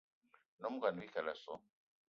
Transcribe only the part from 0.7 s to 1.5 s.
ngón Bikele o